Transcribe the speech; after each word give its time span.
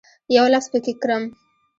یو 0.35 0.45
لفظ 0.53 0.67
پکښې 0.73 0.93
کرم 1.01 1.23